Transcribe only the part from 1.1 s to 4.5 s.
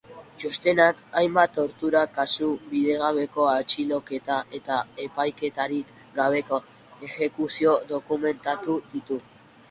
hainbat tortura kasu, bidegabeko atxiloketa